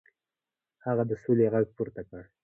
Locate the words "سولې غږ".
1.23-1.65